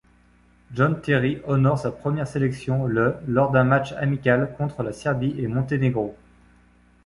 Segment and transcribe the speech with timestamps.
[0.73, 6.17] John Terry honore sa première sélection le lors d'un match amical contre la Serbie-et-Monténégro.